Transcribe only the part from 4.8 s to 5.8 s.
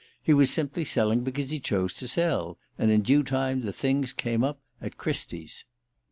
at Christie's.